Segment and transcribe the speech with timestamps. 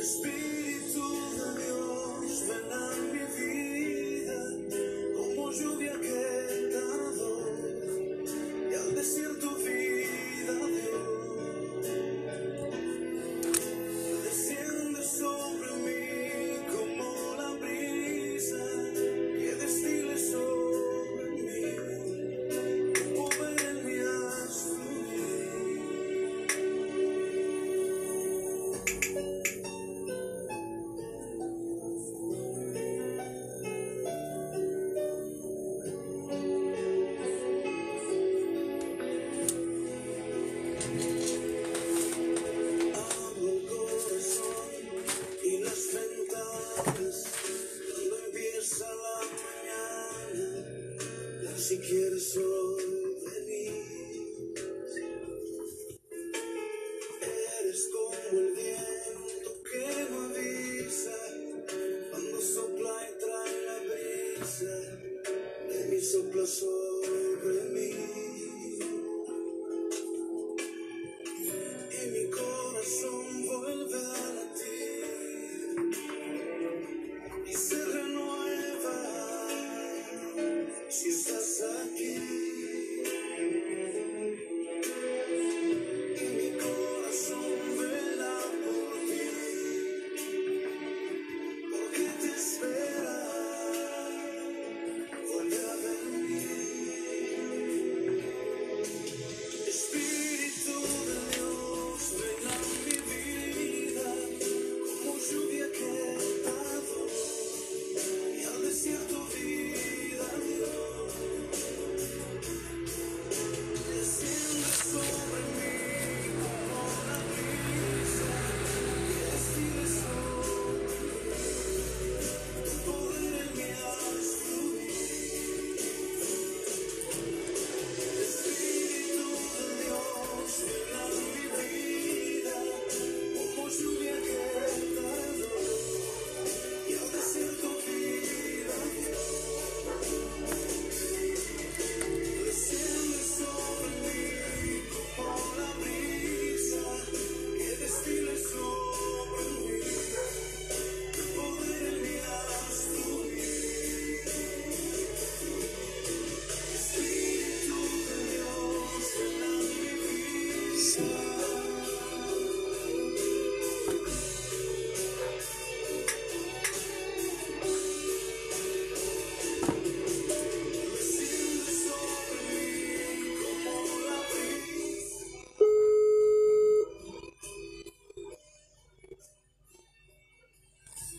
[0.00, 0.16] It's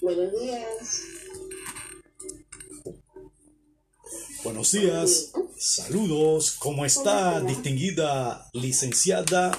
[0.02, 1.02] Buenos días.
[4.44, 9.56] Buenos días, saludos, ¿cómo está distinguida licenciada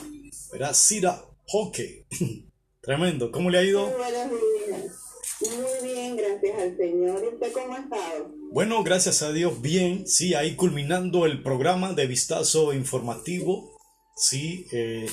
[0.75, 2.05] Cira Hockey?
[2.81, 3.87] Tremendo, ¿cómo le ha Muy ido?
[3.87, 4.31] buenos
[4.67, 4.93] días.
[5.41, 7.23] Muy bien, gracias al Señor.
[7.23, 8.31] ¿Y usted cómo ha estado?
[8.51, 13.79] Bueno, gracias a Dios, bien, sí, ahí culminando el programa de vistazo informativo,
[14.17, 15.07] sí, eh,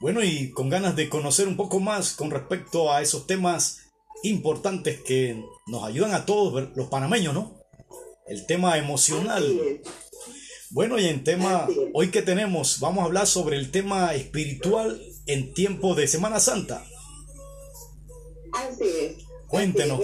[0.00, 3.89] bueno, y con ganas de conocer un poco más con respecto a esos temas
[4.22, 7.60] importantes que nos ayudan a todos los panameños, ¿no?
[8.26, 9.44] El tema emocional.
[10.70, 15.52] Bueno, y en tema, hoy que tenemos, vamos a hablar sobre el tema espiritual en
[15.52, 16.84] tiempo de Semana Santa.
[18.52, 19.24] Así es.
[19.48, 20.00] Cuéntenos.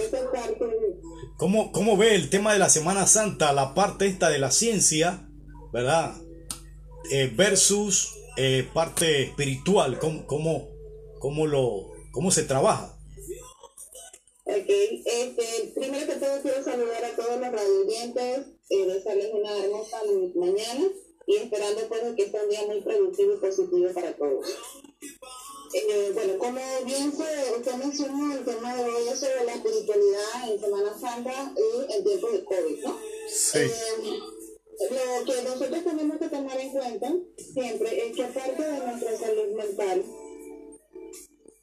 [1.37, 5.29] ¿Cómo, cómo ve el tema de la Semana Santa, la parte esta de la ciencia,
[5.71, 6.15] ¿verdad?
[7.11, 10.67] Eh, versus eh, parte espiritual, ¿cómo, cómo,
[11.19, 12.96] cómo lo, cómo se trabaja?
[14.49, 20.01] Ok, este, primero que todo quiero saludar a todos los radioyentes, eh, desearles una hermosa
[20.35, 20.87] mañana
[21.25, 24.47] y esperando pues que sea un día muy productivo y positivo para todos.
[25.73, 30.59] Eh, bueno, como bien se, usted mencionó, el tema de hoy sobre la espiritualidad en
[30.61, 32.99] Semana Santa y en tiempos de COVID, ¿no?
[33.27, 33.59] Sí.
[33.59, 34.19] Eh,
[34.79, 37.13] lo que nosotros tenemos que tomar en cuenta
[37.53, 40.05] siempre es que aparte de nuestra salud mental,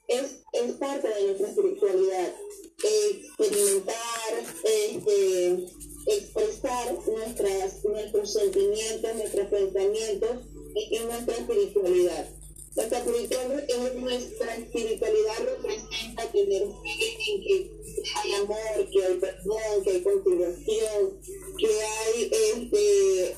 [0.09, 2.35] es, es parte de nuestra espiritualidad.
[2.85, 5.67] Experimentar, este,
[6.07, 10.31] expresar nuestras, nuestros sentimientos, nuestros pensamientos
[10.75, 12.29] y, nuestra espiritualidad.
[12.77, 17.71] Nuestra espiritualidad, es- nuestra espiritualidad representa tener fe en que
[18.17, 21.21] hay amor, que hay perdón, que hay conciliación,
[21.59, 23.37] que hay este,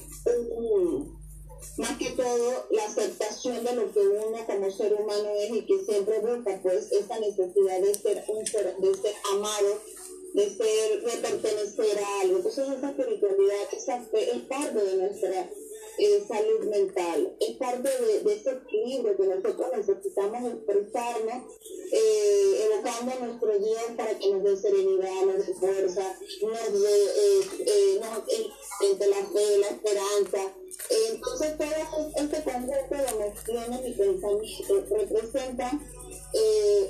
[0.50, 1.15] un,
[1.78, 5.84] más que todo la aceptación de lo que uno como ser humano es y que
[5.84, 9.80] siempre busca pues esta necesidad de ser un ser, de ser amado,
[10.32, 12.36] de ser, de pertenecer a algo.
[12.38, 15.50] Entonces esa espiritualidad, esa fe es parte de nuestra
[15.98, 17.36] eh, salud mental.
[17.40, 21.52] Es parte de, ese equilibrio que nosotros necesitamos expresarnos,
[21.92, 27.04] eh, evocando a nuestro Dios para que nos dé serenidad, nos dé fuerza, nos dé
[27.04, 28.00] eh, eh
[28.82, 30.54] entre la fe, la esperanza.
[30.90, 35.80] Entonces todo este conjunto de emociones y pensamientos representan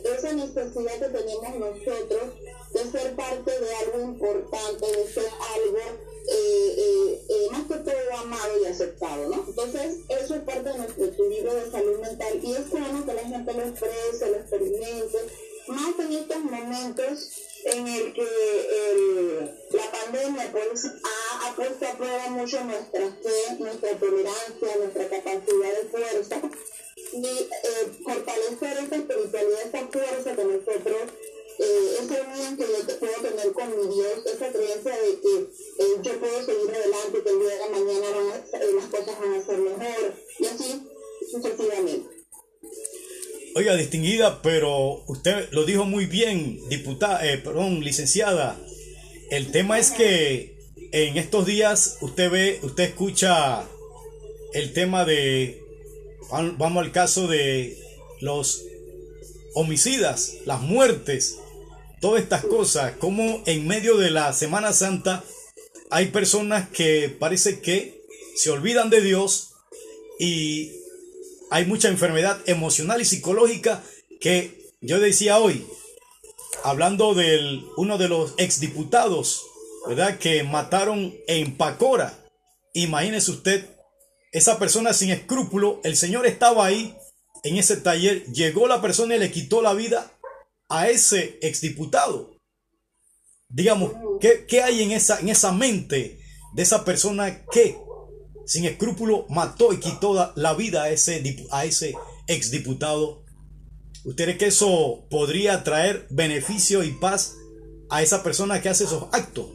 [0.04, 2.22] esa necesidad que tenemos nosotros
[2.72, 5.78] de ser parte de algo importante, de ser algo
[6.28, 9.44] eh, eh, eh, más que todo amado y aceptado, ¿no?
[9.46, 13.22] Entonces, eso es parte de nuestro equilibrio de salud mental y es bueno que la
[13.22, 15.18] gente lo exprese, lo experimente,
[15.68, 17.30] más en estos momentos
[17.64, 24.76] en el que la pandemia pues, ha, puesto a prueba mucho nuestra fe, nuestra tolerancia,
[24.78, 26.40] nuestra capacidad de fuerza
[27.12, 31.12] y fortalecer esa espiritualidad, esa fuerza que nosotros
[31.58, 35.05] eh, esa unión que yo puedo tener con mi Dios, esa creencia de
[43.74, 48.56] Distinguida, pero usted lo dijo muy bien, diputada, perdón, licenciada.
[49.30, 50.56] El tema es que
[50.92, 53.64] en estos días usted ve, usted escucha
[54.52, 55.60] el tema de,
[56.30, 57.76] vamos al caso de
[58.20, 58.62] los
[59.54, 61.38] homicidas, las muertes
[62.00, 65.24] todas estas cosas, como en medio de la Semana Santa
[65.90, 68.04] hay personas que parece que
[68.36, 69.54] se olvidan de Dios
[70.18, 70.72] y
[71.50, 73.82] hay mucha enfermedad emocional y psicológica
[74.20, 75.66] que yo decía hoy,
[76.64, 79.44] hablando de uno de los exdiputados,
[79.86, 80.18] ¿verdad?
[80.18, 82.18] Que mataron en Pacora.
[82.74, 83.66] Imagínese usted,
[84.32, 86.96] esa persona sin escrúpulo, el Señor estaba ahí
[87.42, 90.12] en ese taller, llegó la persona y le quitó la vida
[90.68, 92.36] a ese exdiputado.
[93.48, 96.18] Digamos, ¿qué, hay en esa, en esa mente
[96.54, 97.78] de esa persona que
[98.46, 101.94] sin escrúpulo mató y quitó la vida a ese, a ese
[102.26, 103.22] exdiputado?
[104.04, 107.36] ¿Usted cree que eso podría traer beneficio y paz
[107.90, 109.46] a esa persona que hace esos actos?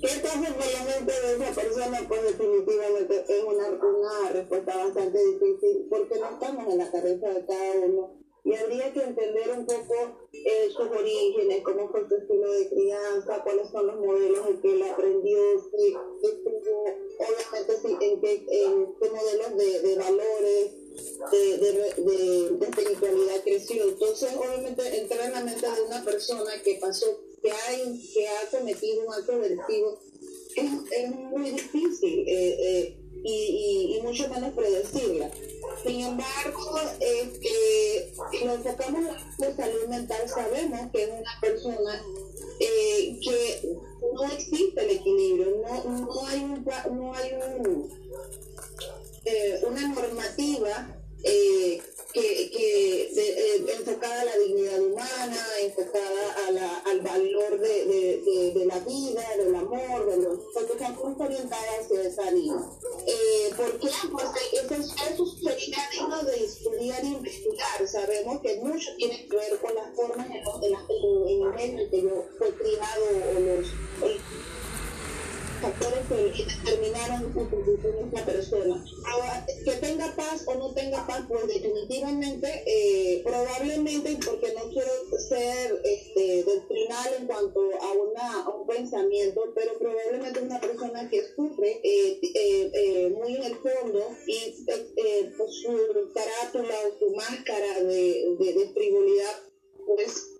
[0.00, 2.00] ¿qué pasa con la mente de esa persona?
[2.08, 7.72] Pues definitivamente es una respuesta bastante difícil porque no estamos en la cabeza de cada
[7.86, 12.68] uno y habría que entender un poco eh, sus orígenes, cómo fue su estilo de
[12.68, 18.94] crianza, cuáles son los modelos en que él aprendió, si, obviamente si, en, qué, en
[19.00, 20.72] qué modelos de, de valores,
[21.30, 21.72] de, de,
[22.52, 23.88] de, espiritualidad creció.
[23.88, 27.76] Entonces, obviamente, entrar en la mente de una persona que pasó, que ha,
[28.14, 29.98] que ha cometido un acto delictivo,
[30.56, 32.24] es, es muy difícil.
[32.26, 35.30] Eh, eh, y, mucho menos predecirla.
[35.84, 38.12] Sin embargo, eh,
[38.44, 42.02] nos enfocamos en salud mental, sabemos que es una persona
[42.58, 43.78] eh, que
[44.14, 46.64] no existe el equilibrio, no, no hay, un,
[46.96, 47.30] no hay
[49.24, 51.80] eh, una normativa eh,
[52.12, 58.66] que, que enfocada a la dignidad humana, enfocada a la, al valor de, de, de,
[58.66, 62.70] la vida, del amor, de los, porque estamos orientadas hacia esa línea.
[64.02, 64.08] Eh.
[64.10, 67.86] Porque eso, eso sería digno de estudiar e investigar.
[67.86, 72.24] Sabemos que mucho tiene que ver con las formas en, en, en, el que yo
[72.38, 73.04] fui criado
[73.36, 73.66] o los
[75.60, 78.84] factores que determinaron una persona.
[79.06, 84.92] Ahora, que tenga paz o no tenga paz, pues definitivamente, eh, probablemente, porque no quiero
[85.28, 85.99] ser en
[87.30, 93.42] cuanto a, una, un pensamiento, pero probablemente una persona que sufre eh, eh, muy en
[93.44, 99.42] el fondo y pues, su carátula o su máscara de, de, frivolidad,
[99.86, 100.32] pues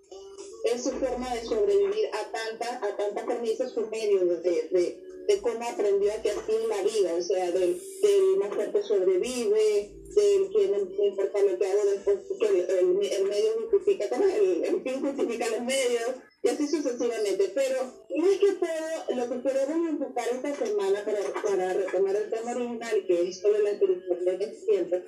[0.65, 5.63] es su forma de sobrevivir a tanta, a tanta su medio de, de, de cómo
[5.63, 10.49] aprendió a que así en la vida, o sea, del, del más fuerte sobrevive, del
[10.49, 14.99] que no importa lo que hago después, que el, el, medio justifica, el, el fin
[15.01, 17.51] justifica los medios, y así sucesivamente.
[17.53, 22.51] Pero es que todo, lo que queremos enfocar esta semana para, para retomar el tema
[22.51, 25.03] original, que es sobre la espiritualidad que siempre,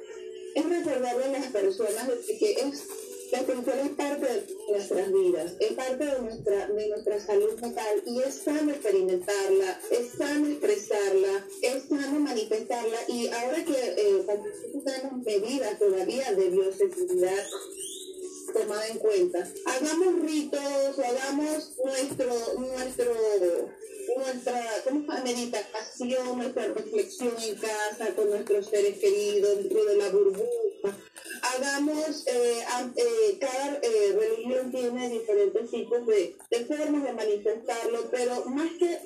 [0.56, 2.88] es recordarle a las personas que es
[3.34, 8.04] la espiritualidad es parte de nuestras vidas, es parte de nuestra, de nuestra salud mental
[8.06, 14.26] y es sano experimentarla, es sano expresarla, es sano manifestarla y ahora que eh,
[14.86, 17.44] tenemos medidas todavía de bioseguridad
[18.54, 23.14] tomada en cuenta, hagamos ritos, hagamos nuestro, nuestro
[24.16, 30.98] nuestra meditación, nuestra reflexión en casa con nuestros seres queridos, dentro de la burbuja,
[31.84, 32.64] digamos, eh,
[32.96, 39.00] eh, cada eh, religión tiene diferentes tipos de, de, formas de manifestarlo, pero más que,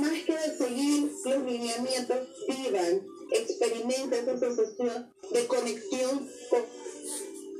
[0.00, 6.62] más que seguir los lineamientos, vivan, experimenten esa sensación de conexión con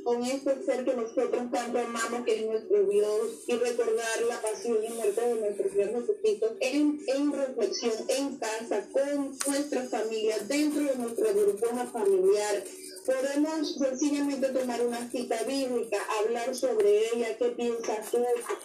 [0.03, 4.77] con este ser que nosotros tanto amamos, que es nuestro Dios, y recordar la pasión
[4.83, 10.83] y muerte de nuestro Señor Jesucristo en, en reflexión, en casa, con nuestra familia, dentro
[10.83, 12.63] de nuestra burbuja familiar.
[13.05, 18.19] Podemos sencillamente tomar una cita bíblica, hablar sobre ella, qué piensas tú,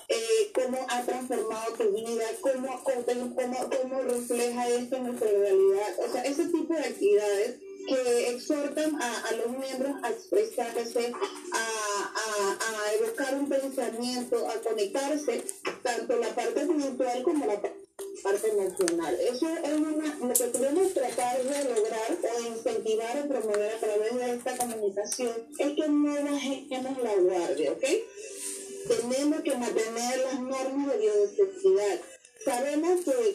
[0.09, 5.97] eh, cómo ha transformado tu vida, cómo, cómo, cómo refleja esto en nuestra realidad.
[6.07, 11.13] O sea, ese tipo de actividades que exhortan a, los miembros a expresarse,
[11.53, 15.45] a, a, evocar un pensamiento, a conectarse,
[15.83, 17.61] tanto la parte espiritual como la
[18.23, 19.17] parte emocional.
[19.21, 24.15] Eso es una, lo que queremos tratar de lograr o incentivar o promover a través
[24.15, 27.85] de esta comunicación es que no bajemos la guardia, ¿ok?
[28.89, 32.01] Tenemos que mantener las normas de biodiversidad
[32.45, 33.28] Sabemos que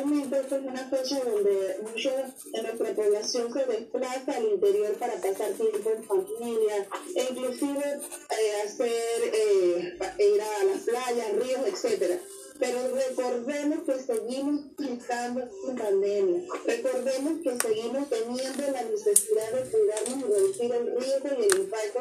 [0.00, 2.10] culturalmente esta es una fecha donde mucha
[2.52, 8.62] de nuestra población se desplaza al interior para pasar tiempo en familia, e inclusive eh,
[8.64, 8.90] hacer,
[9.32, 12.20] eh, ir a las playas, ríos, etcétera
[12.60, 16.42] pero recordemos que seguimos estando en pandemia.
[16.66, 22.00] Recordemos que seguimos teniendo la necesidad de cuidarnos y reducir el riesgo y el impacto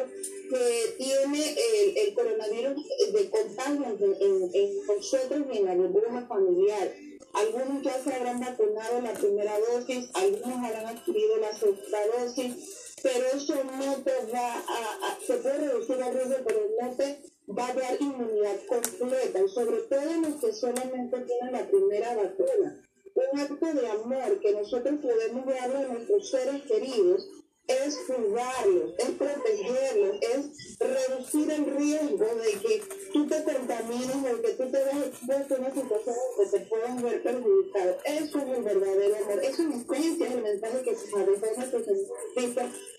[0.49, 3.85] que tiene el, el coronavirus de contagio
[4.19, 6.93] en, en, nosotros y en la burbuja familiar.
[7.33, 13.25] Algunos ya se habrán vacunado la primera dosis, algunos habrán adquirido la segunda dosis, pero
[13.33, 17.19] eso no te va a, a se puede reducir el riesgo, pero no te
[17.57, 22.85] va a dar inmunidad completa, sobre todo los que solamente tienen la primera vacuna.
[23.15, 27.27] Un acto de amor que nosotros podemos darle a nuestros seres queridos
[27.69, 32.83] es cuidarlos, es protegerlos, es reducir el riesgo de que
[33.13, 37.23] tú te contamines, de que tú te veas en una situación donde te puedan ver
[37.23, 37.97] perjudicado.
[38.05, 39.43] Eso es el verdadero amor.
[39.43, 41.79] Eso es esencia, es el mensaje que se maneja nuestro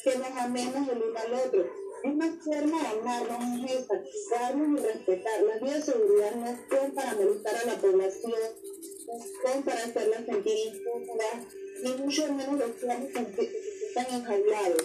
[0.04, 5.42] que nos amemos el uno al otro una forma de amarnos es cuidarnos y respetar.
[5.42, 8.32] Las vías de seguridad no son para molestar a la población,
[9.06, 11.46] no son para hacerla sentir incómoda,
[11.82, 13.12] ni mucho menos los planes
[13.90, 14.84] están enjaulados.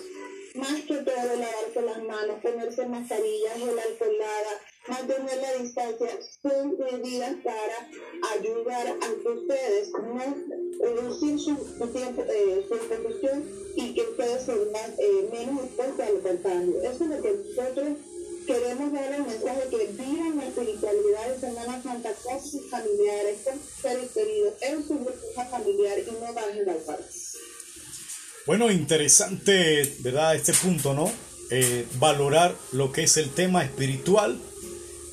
[0.55, 6.09] Más que todo, lavarse las manos, ponerse mascarillas, el alcoholada, mantener la distancia,
[6.41, 7.89] son medidas para
[8.33, 10.35] ayudar a que ustedes no
[10.79, 11.55] reducir su,
[11.91, 13.43] tiempo, eh, su exposición
[13.75, 16.81] y que ustedes sean más, eh, menos expuestos al contagio.
[16.81, 17.87] Eso es lo que nosotros
[18.47, 23.59] queremos dar el mensaje que vivan la espiritualidad de Semana Santa con sus familiares, con
[23.59, 27.07] sus seres queridos, en su grupo familiar y no bajen la guardia.
[28.45, 30.35] Bueno, interesante, ¿verdad?
[30.35, 31.11] Este punto, ¿no?
[31.49, 34.37] Eh, valorar lo que es el tema espiritual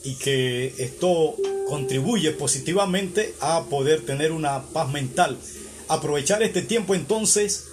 [0.05, 1.35] y que esto
[1.67, 5.39] contribuye positivamente a poder tener una paz mental.
[5.89, 7.69] Aprovechar este tiempo entonces,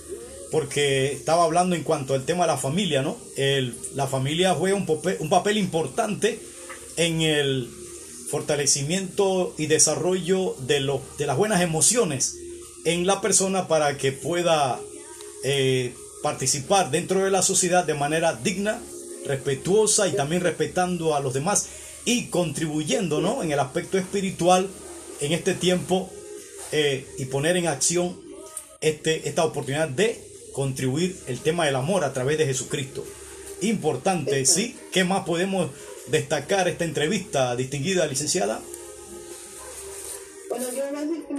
[0.49, 3.17] porque estaba hablando en cuanto al tema de la familia, ¿no?
[3.35, 6.39] El, la familia juega un papel, un papel importante
[6.95, 7.69] en el
[8.31, 12.37] fortalecimiento y desarrollo de, lo, de las buenas emociones
[12.85, 14.79] en la persona para que pueda
[15.43, 18.79] eh, participar dentro de la sociedad de manera digna,
[19.25, 21.67] respetuosa y también respetando a los demás
[22.05, 23.43] y contribuyendo ¿no?
[23.43, 24.67] en el aspecto espiritual
[25.21, 26.09] en este tiempo
[26.71, 28.19] eh, y poner en acción
[28.81, 30.19] este, esta oportunidad de
[30.53, 33.05] contribuir el tema del amor a través de Jesucristo.
[33.61, 34.77] Importante, ¿sí?
[34.91, 35.69] ¿Qué más podemos
[36.07, 38.61] destacar esta entrevista, distinguida licenciada?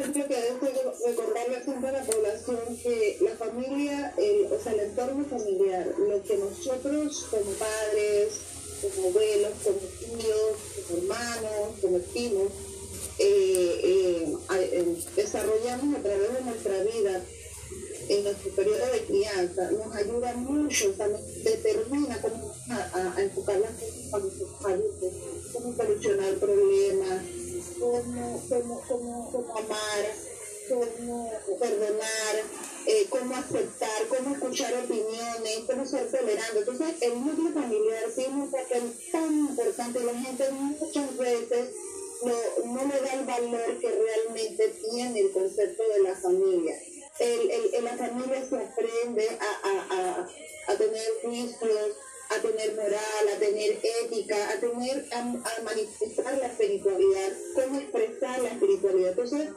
[0.01, 5.95] Que debo recordarle a la población que la familia, el, o sea, el entorno familiar,
[5.99, 8.33] lo que nosotros como padres,
[8.81, 10.57] como abuelos, como tíos,
[10.89, 12.51] como hermanos, como primos,
[13.19, 17.23] eh, eh, eh, desarrollamos a través de nuestra vida
[18.09, 23.23] en nuestro periodo de crianza, nos ayuda mucho, o sea, nos determina cómo a, a
[23.23, 25.13] enfocar las cosas cuando somos adultos,
[25.53, 27.23] cómo solucionar problemas,
[27.81, 30.05] cómo, cómo, cómo, cómo amar,
[30.69, 32.35] cómo perdonar,
[32.87, 36.59] eh, cómo aceptar, cómo escuchar opiniones, cómo ser tolerante.
[36.59, 41.75] Entonces, el núcleo familiar tiene un papel tan importante y la gente muchas veces
[42.23, 46.79] no, no le da el valor que realmente tiene el concepto de la familia.
[47.19, 51.97] En la familia se aprende a, a, a, a tener juicios,
[52.31, 58.51] a tener moral, a tener ética, a tener, a, manifestar la espiritualidad, cómo expresar la
[58.51, 59.11] espiritualidad.
[59.11, 59.49] Entonces,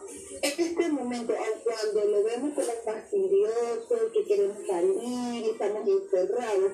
[0.42, 6.72] este momento, cuando lo vemos como fastidioso, que queremos salir y estamos encerrados,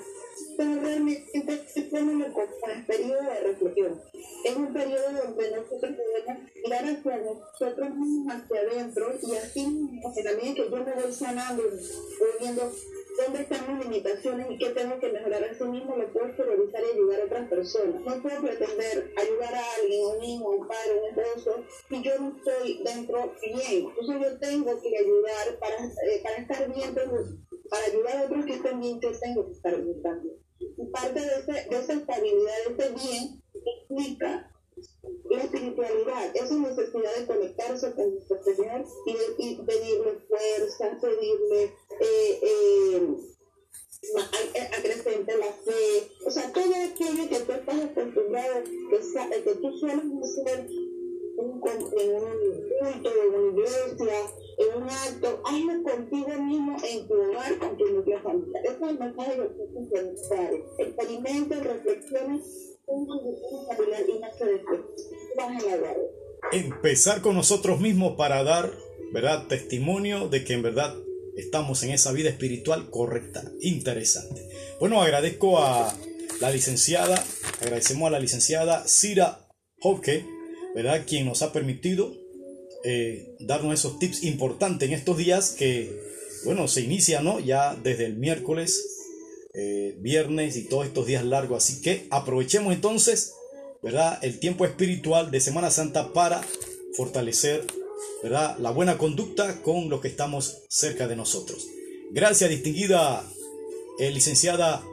[0.57, 1.59] pero realmente
[1.91, 4.01] ponemos como un periodo de reflexión.
[4.45, 10.25] Es un periodo donde nosotros podemos mirar hacia nosotros mismos, hacia adentro, y así, en
[10.25, 12.71] la medida que yo me voy sanando, voy viendo
[13.17, 16.83] dónde están mis limitaciones y qué tengo que mejorar a sí mismo, lo puedo supervisar
[16.83, 18.01] y ayudar a otras personas.
[18.01, 22.01] No puedo pretender ayudar a alguien, a un hijo, a un padre, un esposo, si
[22.01, 23.87] yo no estoy dentro bien.
[23.89, 28.53] Entonces yo tengo que ayudar para, eh, para estar bien, para ayudar a otros que
[28.53, 30.01] estén bien, yo tengo que estar bien.
[30.59, 33.41] Y parte de, ese, de esa estabilidad, de ese bien,
[33.89, 34.51] implica
[35.29, 41.73] la espiritualidad, esa necesidad de conectarse con nuestro Señor y, y pedirle fuerza, pedirle
[42.41, 43.01] eh,
[44.77, 50.05] acrecente la fe, o sea, todo aquello que tú estás acostumbrado, que, que tú sueles
[50.23, 50.67] hacer
[51.37, 52.31] un, en un
[52.79, 54.19] culto, en una iglesia,
[54.57, 58.65] en un acto, hazlo contigo mismo en tu hogar, con tu núcleo familiar.
[58.65, 59.89] Ese es el mensaje que tú
[60.77, 62.69] Experimenta, reflexiones
[66.51, 68.71] Empezar con nosotros mismos para dar,
[69.13, 69.47] ¿verdad?
[69.47, 70.95] Testimonio de que en verdad
[71.39, 73.43] estamos en esa vida espiritual correcta.
[73.61, 74.47] Interesante.
[74.79, 75.95] Bueno, agradezco a
[76.39, 77.23] la licenciada,
[77.61, 79.47] agradecemos a la licenciada Cira
[79.81, 80.25] Hoke,
[80.75, 81.05] ¿verdad?
[81.07, 82.13] Quien nos ha permitido
[82.83, 85.91] eh, darnos esos tips importantes en estos días que,
[86.45, 87.39] bueno, se inicia, ¿no?
[87.39, 88.85] Ya desde el miércoles
[89.53, 91.63] eh, viernes y todos estos días largos.
[91.63, 93.33] Así que aprovechemos entonces,
[93.81, 94.19] ¿verdad?
[94.21, 96.41] El tiempo espiritual de Semana Santa para
[96.95, 97.65] fortalecer,
[98.23, 98.57] ¿verdad?
[98.59, 101.67] La buena conducta con los que estamos cerca de nosotros.
[102.11, 103.23] Gracias, distinguida
[103.99, 104.83] eh, licenciada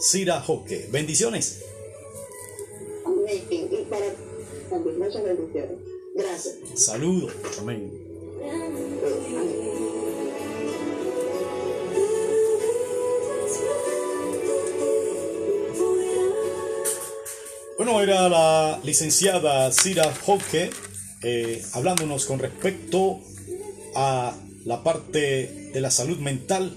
[0.00, 0.88] Cira Joque.
[0.90, 1.60] Bendiciones.
[6.14, 6.56] Gracias.
[6.74, 7.32] Saludos.
[7.60, 7.92] Amén.
[17.76, 20.70] Bueno, era la licenciada Cira Hoke
[21.24, 23.20] eh, hablándonos con respecto
[23.94, 26.76] a la parte de la salud mental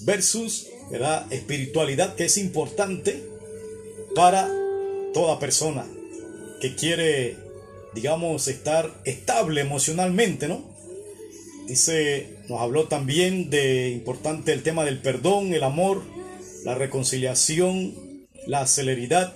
[0.00, 3.22] versus la espiritualidad que es importante
[4.14, 4.50] para
[5.14, 5.86] toda persona
[6.60, 7.36] que quiere,
[7.94, 10.68] digamos, estar estable emocionalmente, ¿no?
[11.66, 16.02] Dice, nos habló también de importante el tema del perdón, el amor,
[16.64, 17.94] la reconciliación,
[18.46, 19.34] la celeridad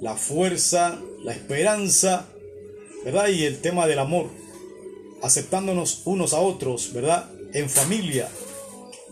[0.00, 2.26] la fuerza, la esperanza,
[3.04, 3.28] ¿verdad?
[3.28, 4.28] Y el tema del amor,
[5.22, 7.30] aceptándonos unos a otros, ¿verdad?
[7.52, 8.28] En familia,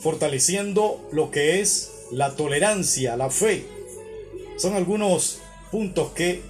[0.01, 3.65] fortaleciendo lo que es la tolerancia, la fe.
[4.57, 5.39] Son algunos
[5.71, 6.43] puntos que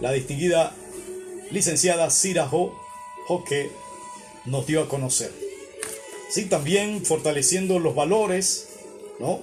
[0.00, 0.74] la distinguida
[1.50, 3.70] licenciada Cira Joque
[4.44, 5.32] nos dio a conocer.
[6.30, 8.68] Sí, también fortaleciendo los valores,
[9.18, 9.40] ¿no?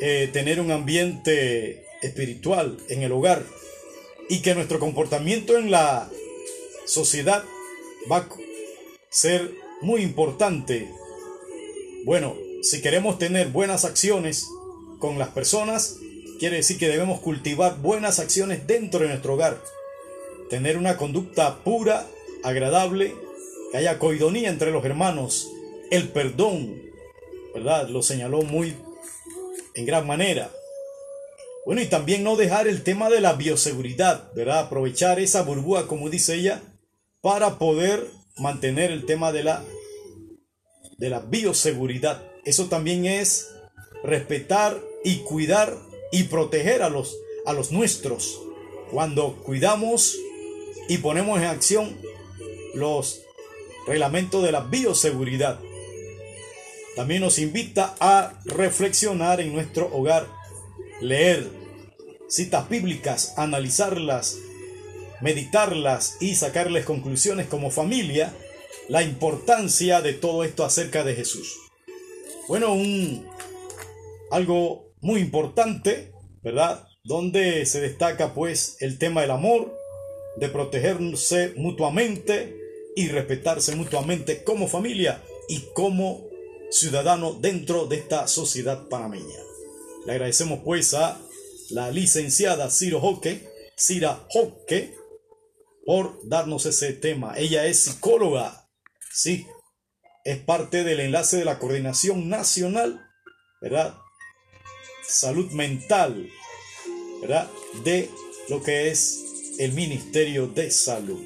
[0.00, 3.44] Eh, tener un ambiente espiritual en el hogar
[4.28, 6.08] y que nuestro comportamiento en la
[6.88, 7.44] sociedad
[8.10, 8.28] va a
[9.10, 10.90] ser muy importante.
[12.04, 14.46] Bueno, si queremos tener buenas acciones
[14.98, 15.98] con las personas,
[16.38, 19.60] quiere decir que debemos cultivar buenas acciones dentro de nuestro hogar.
[20.48, 22.06] Tener una conducta pura,
[22.42, 23.14] agradable,
[23.70, 25.48] que haya coidonía entre los hermanos,
[25.90, 26.80] el perdón,
[27.54, 27.88] ¿verdad?
[27.88, 28.74] Lo señaló muy
[29.74, 30.50] en gran manera.
[31.66, 34.60] Bueno, y también no dejar el tema de la bioseguridad, ¿verdad?
[34.60, 36.62] Aprovechar esa burbuja, como dice ella,
[37.28, 39.62] para poder mantener el tema de la,
[40.96, 42.22] de la bioseguridad.
[42.46, 43.50] Eso también es
[44.02, 45.76] respetar y cuidar
[46.10, 48.40] y proteger a los, a los nuestros.
[48.90, 50.16] Cuando cuidamos
[50.88, 51.94] y ponemos en acción
[52.72, 53.20] los
[53.86, 55.60] reglamentos de la bioseguridad.
[56.96, 60.26] También nos invita a reflexionar en nuestro hogar,
[61.02, 61.46] leer,
[62.26, 64.38] citas bíblicas, analizarlas,
[65.20, 68.32] meditarlas y sacarles conclusiones como familia,
[68.88, 71.56] la importancia de todo esto acerca de Jesús.
[72.48, 73.26] Bueno, un
[74.30, 76.86] algo muy importante, ¿verdad?
[77.04, 79.76] Donde se destaca pues el tema del amor,
[80.36, 82.56] de protegerse mutuamente
[82.96, 86.28] y respetarse mutuamente como familia y como
[86.70, 89.38] ciudadano dentro de esta sociedad panameña.
[90.06, 91.20] Le agradecemos pues a
[91.70, 94.94] la licenciada Ciro Hoque, Cira Hoque,
[95.88, 97.32] por darnos ese tema.
[97.38, 98.68] Ella es psicóloga,
[99.10, 99.46] sí,
[100.22, 103.00] es parte del enlace de la Coordinación Nacional,
[103.62, 103.96] ¿verdad?
[105.02, 106.28] Salud Mental,
[107.22, 107.48] ¿verdad?
[107.84, 108.10] De
[108.50, 111.24] lo que es el Ministerio de Salud.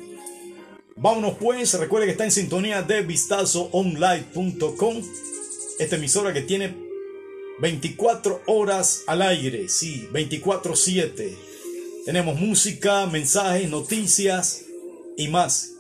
[0.95, 5.03] Vámonos pues, recuerde que está en sintonía de vistazoonline.com,
[5.81, 6.73] esta emisora que tiene
[7.59, 11.52] 24 horas al aire, sí, 24/7.
[12.05, 14.65] Tenemos música, mensajes, noticias
[15.17, 15.75] y más.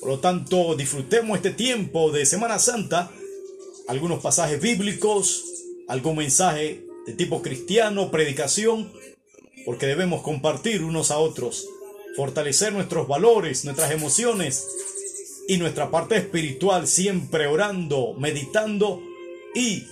[0.00, 3.10] Por lo tanto, disfrutemos este tiempo de Semana Santa,
[3.86, 5.44] algunos pasajes bíblicos,
[5.86, 8.90] algún mensaje de tipo cristiano, predicación,
[9.66, 11.68] porque debemos compartir unos a otros,
[12.16, 14.66] fortalecer nuestros valores, nuestras emociones
[15.46, 19.02] y nuestra parte espiritual, siempre orando, meditando
[19.54, 19.84] y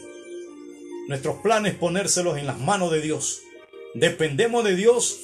[1.08, 3.42] nuestros planes ponérselos en las manos de Dios.
[3.92, 5.20] Dependemos de Dios,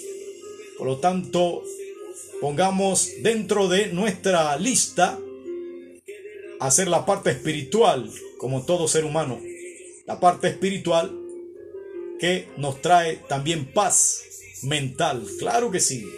[0.80, 1.62] por lo tanto,
[2.40, 5.18] pongamos dentro de nuestra lista
[6.58, 9.38] hacer la parte espiritual, como todo ser humano,
[10.06, 11.14] la parte espiritual
[12.18, 14.24] que nos trae también paz
[14.62, 16.10] mental, claro que sí.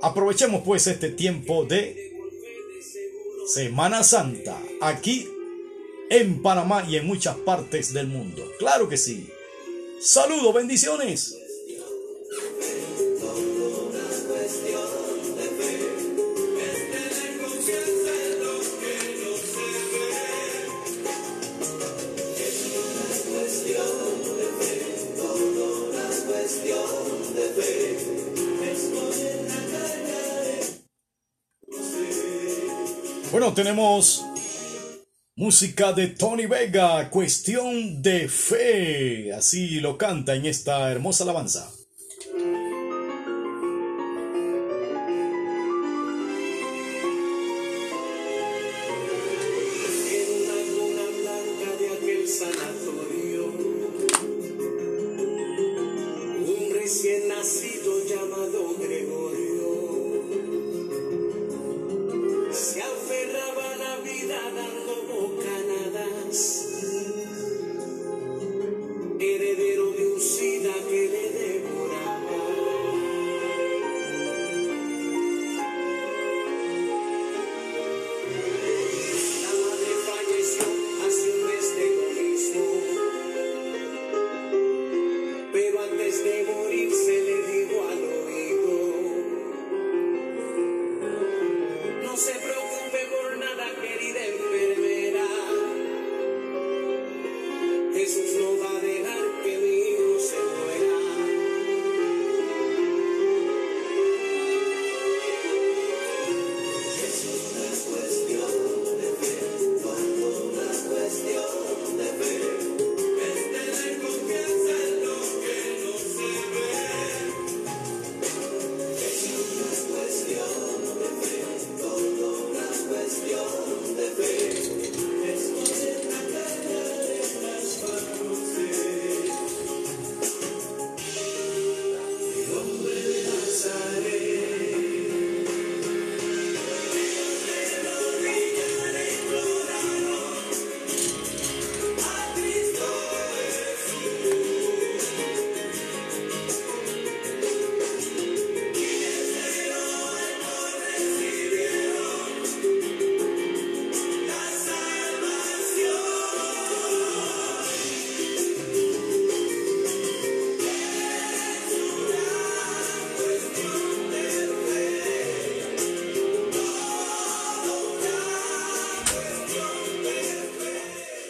[0.00, 2.12] Aprovechemos pues este tiempo de
[3.52, 5.28] Semana Santa aquí
[6.08, 9.26] en Panamá y en muchas partes del mundo, claro que sí.
[10.00, 11.36] Saludos, bendiciones.
[33.56, 34.22] Tenemos
[35.34, 39.32] música de Tony Vega, cuestión de fe.
[39.32, 41.72] Así lo canta en esta hermosa alabanza.